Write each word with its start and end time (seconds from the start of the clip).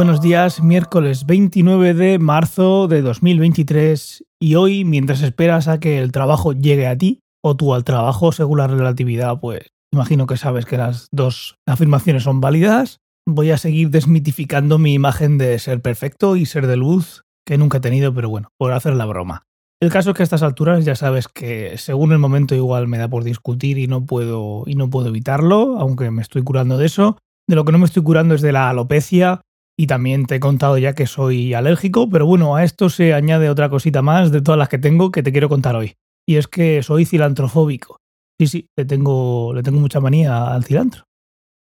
Buenos 0.00 0.22
días, 0.22 0.62
miércoles 0.62 1.26
29 1.26 1.92
de 1.92 2.18
marzo 2.18 2.88
de 2.88 3.02
2023 3.02 4.24
y 4.40 4.54
hoy, 4.54 4.82
mientras 4.86 5.20
esperas 5.20 5.68
a 5.68 5.78
que 5.78 5.98
el 5.98 6.10
trabajo 6.10 6.54
llegue 6.54 6.86
a 6.86 6.96
ti 6.96 7.20
o 7.44 7.54
tú 7.54 7.74
al 7.74 7.84
trabajo, 7.84 8.32
según 8.32 8.60
la 8.60 8.66
relatividad, 8.66 9.38
pues 9.40 9.66
imagino 9.92 10.26
que 10.26 10.38
sabes 10.38 10.64
que 10.64 10.78
las 10.78 11.08
dos 11.12 11.56
afirmaciones 11.66 12.22
son 12.22 12.40
válidas, 12.40 13.00
voy 13.28 13.50
a 13.50 13.58
seguir 13.58 13.90
desmitificando 13.90 14.78
mi 14.78 14.94
imagen 14.94 15.36
de 15.36 15.58
ser 15.58 15.82
perfecto 15.82 16.36
y 16.36 16.46
ser 16.46 16.66
de 16.66 16.78
luz 16.78 17.24
que 17.46 17.58
nunca 17.58 17.76
he 17.76 17.82
tenido, 17.82 18.14
pero 18.14 18.30
bueno, 18.30 18.48
por 18.58 18.72
hacer 18.72 18.94
la 18.94 19.04
broma. 19.04 19.42
El 19.82 19.90
caso 19.90 20.10
es 20.10 20.16
que 20.16 20.22
a 20.22 20.24
estas 20.24 20.42
alturas 20.42 20.86
ya 20.86 20.96
sabes 20.96 21.28
que 21.28 21.76
según 21.76 22.12
el 22.12 22.18
momento 22.18 22.54
igual 22.54 22.88
me 22.88 22.96
da 22.96 23.08
por 23.08 23.22
discutir 23.22 23.76
y 23.76 23.86
no 23.86 24.06
puedo 24.06 24.62
y 24.64 24.76
no 24.76 24.88
puedo 24.88 25.08
evitarlo, 25.08 25.78
aunque 25.78 26.10
me 26.10 26.22
estoy 26.22 26.42
curando 26.42 26.78
de 26.78 26.86
eso. 26.86 27.18
De 27.46 27.54
lo 27.54 27.66
que 27.66 27.72
no 27.72 27.78
me 27.78 27.84
estoy 27.84 28.02
curando 28.02 28.34
es 28.34 28.40
de 28.40 28.52
la 28.52 28.70
alopecia 28.70 29.42
y 29.80 29.86
también 29.86 30.26
te 30.26 30.34
he 30.34 30.40
contado 30.40 30.76
ya 30.76 30.94
que 30.94 31.06
soy 31.06 31.54
alérgico, 31.54 32.10
pero 32.10 32.26
bueno, 32.26 32.54
a 32.54 32.64
esto 32.64 32.90
se 32.90 33.14
añade 33.14 33.48
otra 33.48 33.70
cosita 33.70 34.02
más 34.02 34.30
de 34.30 34.42
todas 34.42 34.58
las 34.58 34.68
que 34.68 34.78
tengo 34.78 35.10
que 35.10 35.22
te 35.22 35.32
quiero 35.32 35.48
contar 35.48 35.74
hoy. 35.74 35.94
Y 36.28 36.36
es 36.36 36.48
que 36.48 36.82
soy 36.82 37.06
cilantrofóbico. 37.06 37.96
Sí, 38.38 38.46
sí, 38.46 38.66
le 38.76 38.84
tengo, 38.84 39.54
le 39.54 39.62
tengo 39.62 39.80
mucha 39.80 40.00
manía 40.00 40.52
al 40.52 40.64
cilantro 40.64 41.04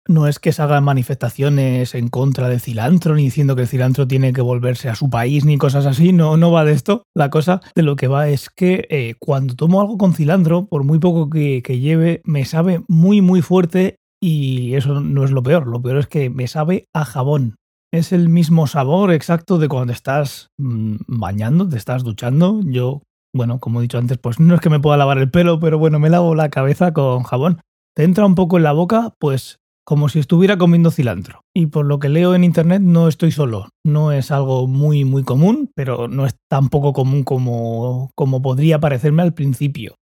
no 0.09 0.27
es 0.27 0.39
que 0.39 0.53
se 0.53 0.63
hagan 0.63 0.85
manifestaciones 0.85 1.95
en 1.95 2.09
contra 2.09 2.49
del 2.49 2.61
cilantro, 2.61 3.15
ni 3.15 3.25
diciendo 3.25 3.55
que 3.55 3.63
el 3.63 3.69
cilantro 3.69 4.09
tiene 4.09 4.33
que 4.33 4.41
volverse 4.41 4.89
a 4.89 4.95
su 4.95 5.11
país, 5.11 5.45
ni 5.45 5.59
cosas 5.59 5.87
así, 5.87 6.13
no, 6.13 6.37
no 6.37 6.51
va 6.51 6.65
de 6.65 6.73
esto. 6.73 7.03
La 7.15 7.31
cosa 7.31 7.61
de 7.75 7.83
lo 7.83 7.95
que 7.95 8.09
va 8.09 8.29
es 8.29 8.49
que 8.49 8.87
eh, 8.89 9.15
cuando 9.19 9.55
tomo 9.55 9.81
algo 9.81 9.99
con 9.99 10.15
cilantro, 10.15 10.67
por 10.67 10.83
muy 10.83 10.99
poco 10.99 11.29
que, 11.29 11.61
lleve, 11.61 12.23
me 12.25 12.47
sabe 12.47 12.83
muy, 12.89 13.21
muy 13.21 13.43
fuerte 13.43 13.97
y 14.21 14.75
eso 14.75 15.01
no 15.01 15.25
es 15.25 15.31
lo 15.31 15.43
peor, 15.43 15.67
lo 15.67 15.81
peor 15.81 15.99
es 15.99 16.07
que 16.07 16.31
me 16.31 16.49
sabe 16.49 16.87
a 16.95 17.05
jabón. 17.05 17.57
Es 17.93 18.13
el 18.13 18.29
mismo 18.29 18.67
sabor 18.67 19.13
exacto 19.13 19.59
de 19.59 19.69
cuando 19.69 19.93
estás 19.93 20.51
mm, 20.59 20.97
bañando, 21.07 21.67
te 21.67 21.79
estás 21.79 22.05
duchando. 22.05 22.61
Yo, 22.65 23.03
bueno, 23.35 23.61
como 23.61 23.81
he 23.81 23.83
dicho 23.83 23.97
antes, 23.99 24.19
pues 24.19 24.41
no 24.41 24.55
es 24.55 24.61
que 24.61 24.69
me 24.69 24.81
pueda 24.81 24.99
lavar 24.99 25.19
el 25.19 25.31
pelo, 25.31 25.59
pero 25.59 25.79
bueno, 25.79 25.99
me 25.99 26.11
lavo 26.11 26.35
la 26.35 26.51
cabeza 26.51 26.93
con 26.93 27.23
jabón. 27.23 27.61
Te 27.97 28.05
entra 28.05 28.27
un 28.27 28.35
poco 28.35 28.59
en 28.59 28.65
la 28.65 28.73
boca, 28.73 29.15
pues 29.19 29.59
como 29.87 30.11
si 30.11 30.19
estuviera 30.19 30.59
comiendo 30.59 30.91
cilantro. 30.91 31.41
Y 31.57 31.69
por 31.69 31.87
lo 31.87 31.99
que 31.99 32.11
leo 32.11 32.35
en 32.35 32.45
internet 32.45 32.83
no 32.83 33.09
estoy 33.09 33.33
solo. 33.33 33.71
No 33.87 34.13
es 34.13 34.31
algo 34.31 34.67
muy 34.67 35.07
muy 35.07 35.25
común, 35.25 35.71
pero 35.75 36.09
no 36.09 36.27
es 36.27 36.37
tan 36.51 36.69
poco 36.69 36.93
común 36.93 37.25
como, 37.25 38.11
como 38.15 38.43
podría 38.43 38.81
parecerme 38.81 39.23
al 39.23 39.33
principio. 39.33 39.95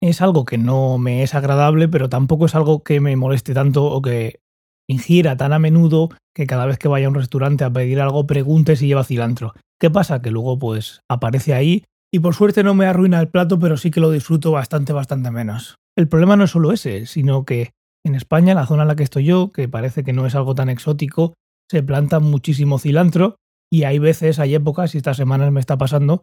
Es 0.00 0.22
algo 0.22 0.46
que 0.46 0.56
no 0.56 0.96
me 0.96 1.22
es 1.22 1.34
agradable, 1.34 1.86
pero 1.86 2.08
tampoco 2.08 2.46
es 2.46 2.54
algo 2.54 2.82
que 2.82 2.98
me 3.00 3.14
moleste 3.16 3.52
tanto 3.52 3.84
o 3.84 4.00
que 4.00 4.40
ingiera 4.88 5.36
tan 5.36 5.52
a 5.52 5.58
menudo 5.58 6.10
que 6.34 6.46
cada 6.46 6.66
vez 6.66 6.78
que 6.78 6.88
vaya 6.88 7.06
a 7.06 7.10
un 7.10 7.14
restaurante 7.14 7.64
a 7.64 7.72
pedir 7.72 8.00
algo 8.00 8.26
pregunte 8.26 8.76
si 8.76 8.86
lleva 8.86 9.04
cilantro. 9.04 9.54
¿Qué 9.80 9.90
pasa? 9.90 10.22
Que 10.22 10.30
luego 10.30 10.58
pues 10.58 11.00
aparece 11.08 11.54
ahí 11.54 11.84
y 12.12 12.20
por 12.20 12.34
suerte 12.34 12.62
no 12.62 12.74
me 12.74 12.86
arruina 12.86 13.20
el 13.20 13.28
plato, 13.28 13.58
pero 13.58 13.76
sí 13.76 13.90
que 13.90 14.00
lo 14.00 14.10
disfruto 14.10 14.52
bastante, 14.52 14.92
bastante 14.92 15.30
menos. 15.30 15.76
El 15.96 16.08
problema 16.08 16.36
no 16.36 16.44
es 16.44 16.50
solo 16.50 16.72
ese, 16.72 17.06
sino 17.06 17.44
que 17.44 17.72
en 18.04 18.14
España, 18.14 18.54
la 18.54 18.66
zona 18.66 18.82
en 18.82 18.88
la 18.88 18.96
que 18.96 19.02
estoy 19.02 19.24
yo, 19.24 19.50
que 19.50 19.68
parece 19.68 20.04
que 20.04 20.12
no 20.12 20.26
es 20.26 20.34
algo 20.34 20.54
tan 20.54 20.68
exótico, 20.68 21.34
se 21.70 21.82
planta 21.82 22.20
muchísimo 22.20 22.78
cilantro 22.78 23.36
y 23.70 23.82
hay 23.82 23.98
veces, 23.98 24.38
hay 24.38 24.54
épocas, 24.54 24.94
y 24.94 24.98
estas 24.98 25.16
semanas 25.16 25.50
me 25.50 25.58
está 25.58 25.76
pasando, 25.76 26.22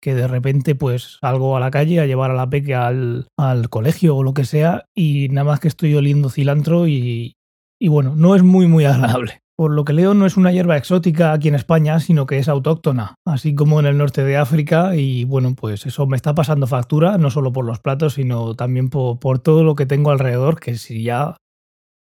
que 0.00 0.14
de 0.14 0.28
repente 0.28 0.74
pues 0.76 1.18
salgo 1.20 1.56
a 1.56 1.60
la 1.60 1.70
calle 1.70 1.98
a 1.98 2.06
llevar 2.06 2.30
a 2.30 2.34
la 2.34 2.48
peque 2.48 2.74
al, 2.74 3.26
al 3.36 3.68
colegio 3.68 4.16
o 4.16 4.22
lo 4.22 4.34
que 4.34 4.44
sea 4.44 4.84
y 4.94 5.28
nada 5.30 5.44
más 5.44 5.60
que 5.60 5.68
estoy 5.68 5.94
oliendo 5.94 6.30
cilantro 6.30 6.86
y, 6.86 7.34
y 7.80 7.88
bueno, 7.88 8.14
no 8.16 8.34
es 8.34 8.42
muy 8.42 8.66
muy 8.66 8.84
agradable. 8.84 9.44
Por 9.56 9.70
lo 9.70 9.84
que 9.84 9.92
leo, 9.92 10.14
no 10.14 10.26
es 10.26 10.36
una 10.36 10.50
hierba 10.50 10.76
exótica 10.76 11.32
aquí 11.32 11.46
en 11.46 11.54
España, 11.54 12.00
sino 12.00 12.26
que 12.26 12.38
es 12.38 12.48
autóctona, 12.48 13.14
así 13.24 13.54
como 13.54 13.78
en 13.78 13.86
el 13.86 13.96
norte 13.96 14.24
de 14.24 14.36
África. 14.36 14.96
Y 14.96 15.24
bueno, 15.24 15.54
pues 15.54 15.86
eso 15.86 16.08
me 16.08 16.16
está 16.16 16.34
pasando 16.34 16.66
factura, 16.66 17.18
no 17.18 17.30
solo 17.30 17.52
por 17.52 17.64
los 17.64 17.78
platos, 17.78 18.14
sino 18.14 18.56
también 18.56 18.90
por, 18.90 19.38
todo 19.38 19.62
lo 19.62 19.76
que 19.76 19.86
tengo 19.86 20.10
alrededor, 20.10 20.58
que 20.58 20.76
si 20.76 21.04
ya. 21.04 21.36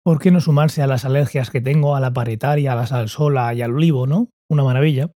¿Por 0.03 0.19
qué 0.19 0.31
no 0.31 0.41
sumarse 0.41 0.83
a 0.83 0.87
las 0.87 1.05
alergias 1.05 1.51
que 1.51 1.61
tengo 1.61 1.95
a 1.95 2.01
la 2.01 2.13
paretaria, 2.13 2.73
a 2.73 2.77
la 2.77 2.87
salsola 2.87 3.53
y 3.55 3.61
al 3.61 3.75
olivo, 3.75 4.07
no? 4.07 4.31
Una 4.51 4.65
maravilla. 4.65 5.13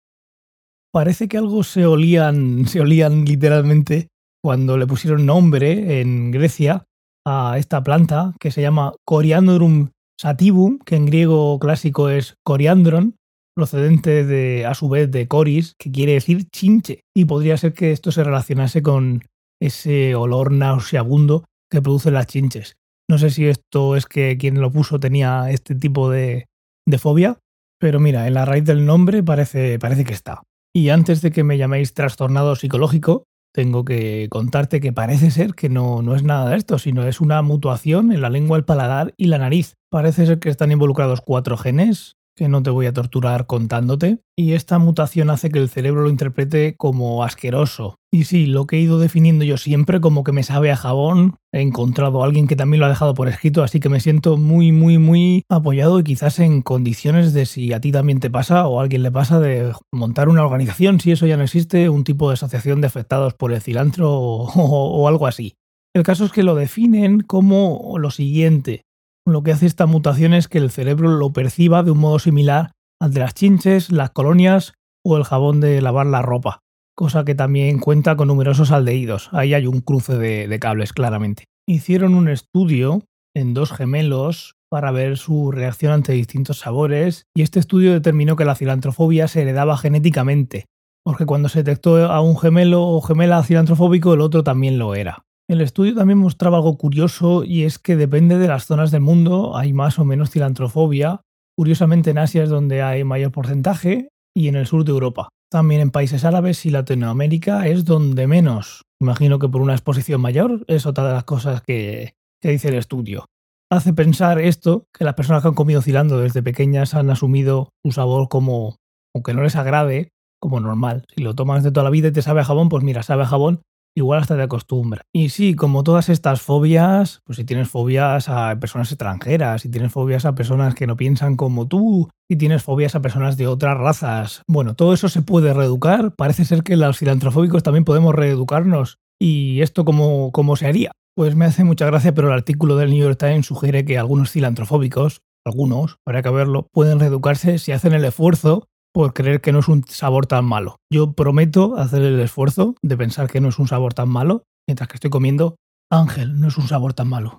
Parece 0.93 1.29
que 1.29 1.39
algo 1.39 1.65
se 1.65 1.87
olían, 1.87 2.67
se 2.69 2.83
olían 2.83 3.25
literalmente 3.25 4.09
cuando 4.45 4.77
le 4.77 4.87
pusieron 4.87 5.25
nombre 5.25 6.01
en 6.01 6.31
Grecia 6.31 6.85
a 7.27 7.57
esta 7.59 7.83
planta 7.83 8.35
que 8.39 8.51
se 8.51 8.63
llama 8.63 8.93
Coriandrum 9.05 9.89
Sativum, 10.19 10.79
que 10.79 10.97
en 10.97 11.07
griego 11.07 11.59
clásico 11.59 12.09
es 12.09 12.37
coriandron, 12.45 13.17
procedente 13.55 14.25
de, 14.25 14.67
a 14.67 14.75
su 14.75 14.89
vez 14.89 15.11
de 15.11 15.29
coris, 15.29 15.75
que 15.79 15.91
quiere 15.91 16.13
decir 16.13 16.49
chinche. 16.51 17.01
Y 17.15 17.25
podría 17.25 17.57
ser 17.57 17.73
que 17.73 17.93
esto 17.93 18.13
se 18.13 18.25
relacionase 18.25 18.83
con 18.83 19.25
ese 19.61 20.15
olor 20.15 20.53
nauseabundo 20.53 21.45
que 21.71 21.83
producen 21.83 22.15
las 22.15 22.27
chinches. 22.27 22.77
No 23.09 23.19
sé 23.19 23.31
si 23.31 23.47
esto 23.47 23.97
es 23.97 24.07
que 24.07 24.37
quien 24.37 24.61
lo 24.61 24.71
puso 24.71 24.99
tenía 24.99 25.51
este 25.51 25.75
tipo 25.75 26.11
de, 26.11 26.47
de 26.87 26.99
fobia, 26.99 27.39
pero 27.79 28.01
mira, 28.01 28.27
en 28.27 28.35
la 28.35 28.45
raíz 28.45 28.65
del 28.65 28.85
nombre 28.85 29.23
parece, 29.23 29.79
parece 29.79 30.05
que 30.05 30.15
está. 30.15 30.43
Y 30.75 30.91
antes 30.91 31.23
de 31.23 31.31
que 31.31 31.45
me 31.45 31.57
llaméis 31.57 31.95
trastornado 31.95 32.57
psicológico, 32.57 33.25
tengo 33.57 33.87
que 33.87 34.27
contarte 34.29 34.81
que 34.81 34.93
parece 34.93 35.31
ser 35.31 35.55
que 35.55 35.71
no, 35.71 36.03
no 36.03 36.15
es 36.15 36.23
nada 36.23 36.51
de 36.51 36.59
esto, 36.59 36.79
sino 36.79 37.07
es 37.07 37.23
una 37.23 37.41
mutuación 37.41 38.13
en 38.13 38.21
la 38.21 38.29
lengua, 38.29 38.59
el 38.59 38.67
paladar 38.67 39.15
y 39.17 39.29
la 39.29 39.39
nariz. 39.39 39.77
Parece 39.89 40.27
ser 40.27 40.39
que 40.41 40.51
están 40.51 40.73
involucrados 40.73 41.23
cuatro 41.23 41.57
genes, 41.57 42.19
que 42.37 42.49
no 42.49 42.63
te 42.63 42.71
voy 42.71 42.87
a 42.87 42.93
torturar 42.93 43.47
contándote, 43.47 44.21
y 44.37 44.53
esta 44.53 44.79
mutación 44.79 45.31
hace 45.31 45.51
que 45.51 45.59
el 45.59 45.71
cerebro 45.71 46.03
lo 46.03 46.11
interprete 46.11 46.77
como 46.77 47.25
asqueroso. 47.25 47.97
Y 48.13 48.25
sí, 48.25 48.47
lo 48.47 48.67
que 48.67 48.77
he 48.77 48.81
ido 48.81 48.99
definiendo 48.99 49.45
yo 49.45 49.57
siempre 49.57 50.01
como 50.01 50.23
que 50.23 50.33
me 50.33 50.43
sabe 50.43 50.71
a 50.71 50.77
jabón, 50.77 51.37
he 51.53 51.63
encontrado 51.63 52.23
a 52.23 52.27
alguien 52.27 52.47
que 52.47 52.55
también 52.55 52.81
lo 52.81 52.87
ha 52.87 52.91
dejado 52.91 53.15
por 53.15 53.29
escrito, 53.29 53.63
así 53.63 53.81
que 53.81 53.89
me 53.89 54.01
siento 54.01 54.37
muy, 54.37 54.71
muy, 54.71 54.99
muy 54.99 55.45
apoyado 55.49 55.99
y 55.99 56.05
quizás 56.05 56.39
en 56.39 56.61
condiciones 56.61 57.33
de 57.33 57.47
si 57.47 57.73
a 57.73 57.81
ti 57.81 57.91
también 57.91 58.21
te 58.21 58.31
pasa 58.31 58.69
o 58.69 58.79
a 58.79 58.83
alguien 58.83 59.03
le 59.03 59.11
pasa 59.11 59.41
de 59.41 59.73
montar 59.91 60.29
una 60.29 60.45
organización, 60.45 61.01
si 61.01 61.13
eso 61.13 61.27
ya 61.27 61.39
no 61.39 61.45
existe, 61.45 61.89
un 61.89 62.05
tipo 62.05 62.29
de 62.29 62.35
asociación 62.35 62.83
de 62.83 62.87
afectados 62.87 63.35
por 63.35 63.53
el 63.53 63.63
cilantro 63.63 64.13
o, 64.13 64.47
o 64.55 65.09
algo 65.09 65.27
así. 65.27 65.55
El 65.95 66.03
caso 66.03 66.27
es 66.27 66.33
que 66.33 66.43
lo 66.43 66.55
definen 66.55 67.23
como 67.23 67.97
lo 67.99 68.11
siguiente. 68.11 68.83
Lo 69.29 69.43
que 69.43 69.51
hace 69.51 69.67
esta 69.67 69.87
mutación 69.87 70.35
es 70.35 70.47
que 70.47 70.59
el 70.59 70.71
cerebro 70.71 71.09
lo 71.09 71.33
perciba 71.33 71.83
de 71.83 71.91
un 71.91 71.99
modo 71.99 72.21
similar 72.21 72.71
al 73.01 73.13
de 73.13 73.21
las 73.21 73.35
chinches, 73.35 73.91
las 73.91 74.11
colonias 74.11 74.75
o 75.05 75.17
el 75.17 75.25
jabón 75.25 75.61
de 75.61 75.83
lavar 75.83 76.07
la 76.07 76.23
ropa, 76.23 76.61
cosa 76.95 77.25
que 77.25 77.35
también 77.35 77.81
cuenta 77.81 78.15
con 78.15 78.29
numerosos 78.29 78.71
aldehídos. 78.71 79.29
Ahí 79.33 79.53
hay 79.53 79.67
un 79.67 79.81
cruce 79.81 80.17
de, 80.17 80.59
cables, 80.61 80.93
claramente. 80.93 81.45
Hicieron 81.69 82.15
un 82.15 82.29
estudio 82.29 83.03
en 83.35 83.53
dos 83.53 83.73
gemelos 83.73 84.55
para 84.71 84.93
ver 84.93 85.17
su 85.17 85.51
reacción 85.51 85.93
ante 85.93 86.13
distintos 86.13 86.61
sabores 86.61 87.25
y 87.35 87.43
este 87.43 87.59
estudio 87.59 87.93
determinó 87.93 88.37
que 88.37 88.45
la 88.45 88.55
cilantrofobia 88.55 89.27
se 89.27 89.43
heredaba 89.43 89.77
genéticamente, 89.77 90.67
porque 91.05 91.27
cuando 91.27 91.49
se 91.49 91.65
detectó 91.65 91.97
a 92.07 92.21
un 92.21 92.39
gemelo 92.39 92.83
o 92.83 93.01
gemela 93.01 93.43
cilantrofóbico 93.43 94.15
el 94.15 94.21
otro 94.21 94.45
también 94.45 94.79
lo 94.79 94.95
era. 94.95 95.26
El 95.49 95.61
estudio 95.61 95.95
también 95.95 96.19
mostraba 96.19 96.57
algo 96.57 96.77
curioso 96.77 97.45
y 97.45 97.63
es 97.63 97.79
que 97.79 97.95
depende 97.95 98.37
de 98.37 98.49
las 98.49 98.67
zonas 98.67 98.91
del 98.91 99.03
mundo 99.03 99.57
hay 99.57 99.73
más 99.73 100.01
o 100.01 100.05
menos 100.05 100.31
cilantrofobia. 100.31 101.21
Curiosamente 101.57 102.11
en 102.11 102.19
Asia 102.19 102.43
es 102.43 102.51
donde 102.51 102.83
hay 102.83 103.05
mayor 103.05 103.31
porcentaje 103.31 104.09
y 104.35 104.49
en 104.49 104.57
el 104.57 104.67
sur 104.67 104.85
de 104.85 104.91
Europa. 104.91 105.29
También 105.49 105.81
en 105.81 105.93
países 105.93 106.25
árabes 106.25 106.67
y 106.67 106.71
Latinoamérica 106.71 107.69
es 107.69 107.85
donde 107.85 108.27
menos. 108.27 108.83
Imagino 109.01 109.39
que 109.39 109.49
por 109.49 109.63
una 109.63 109.75
exposición 109.75 110.21
mayor 110.21 110.65
es 110.67 110.85
otra 110.85 111.07
de 111.07 111.13
las 111.15 111.25
cosas 111.25 111.63
que, 111.63 112.15
que 112.43 112.51
dice 112.51 112.69
el 112.69 112.75
estudio. 112.75 113.27
Hace 113.71 113.93
pensar 113.93 114.41
esto 114.41 114.87
que 114.93 115.05
las 115.05 115.15
personas 115.15 115.43
que 115.43 115.49
han 115.49 115.55
comido 115.55 115.81
cilantro 115.81 116.19
desde 116.19 116.43
pequeñas 116.43 116.95
han 116.95 117.09
asumido 117.09 117.69
su 117.85 117.93
sabor 117.93 118.29
como, 118.29 118.77
aunque 119.15 119.33
no 119.33 119.43
les 119.43 119.55
agrade, 119.55 120.09
como 120.41 120.59
normal. 120.59 121.05
Si 121.15 121.23
lo 121.23 121.35
tomas 121.35 121.63
de 121.63 121.71
toda 121.71 121.85
la 121.85 121.91
vida 121.91 122.09
y 122.09 122.13
te 122.13 122.23
sabe 122.23 122.41
a 122.41 122.45
jabón, 122.45 122.69
pues 122.69 122.83
mira, 122.83 123.05
sabe 123.05 123.23
a 123.23 123.27
jabón 123.27 123.63
igual 123.97 124.21
hasta 124.21 124.37
te 124.37 124.43
acostumbra. 124.43 125.03
Y 125.13 125.31
sí, 125.31 125.55
como 125.55 125.83
todas 125.83 126.09
estas 126.09 126.43
fobias, 126.43 127.23
pues 127.25 127.37
si 127.37 127.45
tienes 127.45 127.69
fobias 127.69 128.29
a 128.29 128.59
personas 128.61 128.93
extranjeras, 128.93 129.63
si 129.63 129.71
tienes 129.71 129.91
fobias 129.91 130.25
a 130.25 130.35
personas 130.35 130.75
que 130.75 130.87
no 130.87 130.97
piensan 130.97 131.37
como 131.37 131.67
tú, 131.67 132.09
si 132.29 132.37
tienes 132.37 132.63
fobias 132.63 132.95
a 132.95 133.03
personas 133.03 133.37
de 133.37 133.47
otras 133.47 133.77
razas, 133.77 134.43
bueno, 134.47 134.75
todo 134.75 134.93
eso 134.93 135.09
se 135.09 135.23
puede 135.23 135.55
reeducar. 135.55 136.15
Parece 136.15 136.45
ser 136.45 136.63
que 136.63 136.77
los 136.77 136.99
filantrofóbicos 136.99 137.63
también 137.63 137.85
podemos 137.85 138.15
reeducarnos. 138.15 138.99
¿Y 139.19 139.63
esto 139.63 139.87
cómo, 139.87 140.31
cómo 140.31 140.57
se 140.57 140.67
haría? 140.67 140.93
Pues 141.17 141.35
me 141.35 141.47
hace 141.47 141.65
mucha 141.65 141.87
gracia, 141.87 142.13
pero 142.13 142.29
el 142.29 142.35
artículo 142.35 142.77
del 142.77 142.91
New 142.91 143.03
York 143.03 143.19
Times 143.19 143.47
sugiere 143.47 143.87
que 143.87 143.97
algunos 143.97 144.31
filantrofóbicos, 144.31 145.23
algunos, 145.47 145.97
para 146.05 146.21
que 146.21 146.29
verlo, 146.29 146.67
pueden 146.71 147.01
reeducarse 147.01 147.59
si 147.59 147.73
hacen 147.73 147.95
el 147.95 148.05
esfuerzo 148.05 148.69
por 148.97 149.13
creer 149.13 149.43
que 149.43 149.53
no 149.53 149.59
es 149.59 149.69
un 149.69 149.85
sabor 149.87 150.25
tan 150.25 150.47
malo. 150.47 150.77
Yo 150.91 151.13
prometo 151.13 151.77
hacer 151.77 152.01
el 152.01 152.19
esfuerzo 152.19 152.77
de 152.81 152.97
pensar 152.97 153.31
que 153.31 153.43
no 153.43 153.51
es 153.51 153.59
un 153.59 153.69
sabor 153.69 153.93
tan 153.93 154.09
malo 154.09 154.45
mientras 154.67 154.89
que 154.89 154.95
estoy 154.95 155.11
comiendo. 155.11 155.57
Ángel, 155.93 156.41
no 156.41 156.49
es 156.49 156.57
un 156.57 156.67
sabor 156.67 156.95
tan 156.95 157.09
malo. 157.09 157.37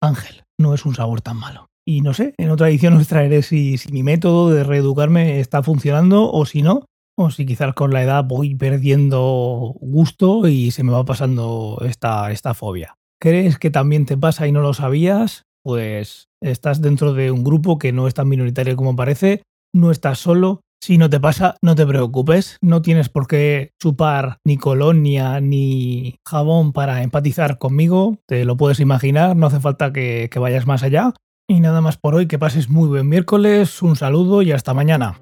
Ángel, 0.00 0.44
no 0.56 0.72
es 0.72 0.86
un 0.86 0.94
sabor 0.94 1.20
tan 1.20 1.36
malo. 1.36 1.66
Y 1.84 2.02
no 2.02 2.14
sé, 2.14 2.36
en 2.38 2.50
otra 2.50 2.68
edición 2.68 2.94
os 2.94 3.08
traeré 3.08 3.42
si, 3.42 3.74
mi 3.90 4.04
método 4.04 4.50
de 4.50 4.62
reeducarme 4.62 5.40
está 5.40 5.64
funcionando 5.64 6.30
o 6.30 6.46
si 6.46 6.62
no, 6.62 6.84
o 7.18 7.32
si 7.32 7.44
quizás 7.44 7.74
con 7.74 7.92
la 7.92 8.04
edad 8.04 8.22
voy 8.24 8.54
perdiendo 8.54 9.74
gusto 9.80 10.46
y 10.46 10.70
se 10.70 10.84
me 10.84 10.92
va 10.92 11.04
pasando 11.04 11.82
esta, 11.84 12.30
esta 12.30 12.54
fobia. 12.54 12.94
¿Crees 13.20 13.58
que 13.58 13.70
también 13.70 14.06
te 14.06 14.16
pasa 14.16 14.46
y 14.46 14.52
no 14.52 14.60
lo 14.60 14.74
sabías? 14.74 15.42
Pues 15.64 16.28
estás 16.40 16.80
dentro 16.80 17.14
de 17.14 17.32
un 17.32 17.42
grupo 17.42 17.80
que 17.80 17.90
no 17.90 18.06
es 18.06 18.14
tan 18.14 18.28
minoritario 18.28 18.76
como 18.76 18.94
parece, 18.94 19.42
no 19.74 19.90
estás 19.90 20.20
solo. 20.20 20.60
Si 20.82 20.96
no 20.96 21.10
te 21.10 21.20
pasa, 21.20 21.56
no 21.60 21.74
te 21.74 21.86
preocupes, 21.86 22.56
no 22.62 22.80
tienes 22.80 23.10
por 23.10 23.26
qué 23.26 23.72
chupar 23.78 24.38
ni 24.46 24.56
colonia 24.56 25.38
ni 25.38 26.16
jabón 26.26 26.72
para 26.72 27.02
empatizar 27.02 27.58
conmigo, 27.58 28.16
te 28.26 28.46
lo 28.46 28.56
puedes 28.56 28.80
imaginar, 28.80 29.36
no 29.36 29.48
hace 29.48 29.60
falta 29.60 29.92
que, 29.92 30.30
vayas 30.40 30.66
más 30.66 30.82
allá. 30.82 31.12
Y 31.46 31.60
nada 31.60 31.82
más 31.82 31.98
por 31.98 32.14
hoy, 32.14 32.28
que 32.28 32.38
pases 32.38 32.70
muy 32.70 32.88
buen 32.88 33.10
miércoles, 33.10 33.82
un 33.82 33.94
saludo 33.94 34.40
y 34.40 34.52
hasta 34.52 34.72
mañana. 34.72 35.20